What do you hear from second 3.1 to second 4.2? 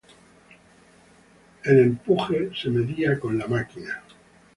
con "la máquina".